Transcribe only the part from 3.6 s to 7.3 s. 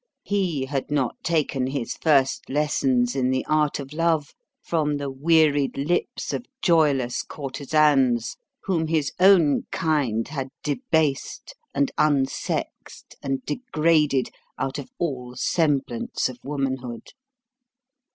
of love from the wearied lips of joyless